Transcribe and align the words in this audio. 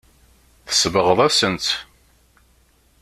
Tsebɣeḍ-asen-tt. 0.69 1.69